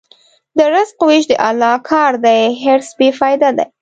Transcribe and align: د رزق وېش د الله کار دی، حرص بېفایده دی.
د 0.57 0.59
رزق 0.73 0.97
وېش 1.07 1.23
د 1.29 1.33
الله 1.47 1.75
کار 1.89 2.11
دی، 2.25 2.41
حرص 2.61 2.89
بېفایده 2.99 3.49
دی. 3.57 3.65